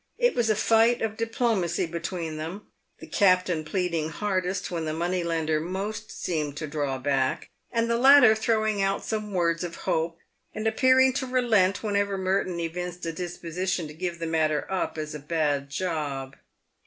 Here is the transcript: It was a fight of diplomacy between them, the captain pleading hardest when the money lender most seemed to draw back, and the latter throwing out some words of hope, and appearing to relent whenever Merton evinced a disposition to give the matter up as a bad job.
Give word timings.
It 0.17 0.33
was 0.33 0.49
a 0.49 0.55
fight 0.55 1.03
of 1.03 1.15
diplomacy 1.15 1.85
between 1.85 2.37
them, 2.37 2.65
the 2.97 3.05
captain 3.05 3.63
pleading 3.63 4.09
hardest 4.09 4.71
when 4.71 4.85
the 4.85 4.95
money 4.95 5.23
lender 5.23 5.59
most 5.59 6.09
seemed 6.09 6.57
to 6.57 6.65
draw 6.65 6.97
back, 6.97 7.51
and 7.71 7.87
the 7.87 7.99
latter 7.99 8.33
throwing 8.33 8.81
out 8.81 9.05
some 9.05 9.31
words 9.31 9.63
of 9.63 9.75
hope, 9.85 10.17
and 10.55 10.65
appearing 10.65 11.13
to 11.13 11.27
relent 11.27 11.83
whenever 11.83 12.17
Merton 12.17 12.59
evinced 12.59 13.05
a 13.05 13.11
disposition 13.13 13.87
to 13.87 13.93
give 13.93 14.17
the 14.17 14.25
matter 14.25 14.65
up 14.71 14.97
as 14.97 15.13
a 15.13 15.19
bad 15.19 15.69
job. 15.69 16.35